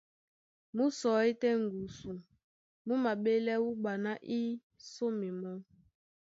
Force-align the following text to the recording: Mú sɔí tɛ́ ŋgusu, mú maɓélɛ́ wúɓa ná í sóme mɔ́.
Mú 0.75 0.83
sɔí 0.99 1.31
tɛ́ 1.41 1.53
ŋgusu, 1.63 2.11
mú 2.85 2.93
maɓélɛ́ 3.03 3.61
wúɓa 3.65 3.93
ná 4.03 4.11
í 4.37 4.39
sóme 4.91 5.27
mɔ́. 5.41 5.55